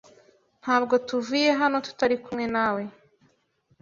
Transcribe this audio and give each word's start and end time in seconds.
Ntabwo 0.61 0.93
tuvuye 1.07 1.49
hano 1.61 1.77
tutari 1.85 2.15
kumwe 2.23 2.45
nawe. 2.55 2.83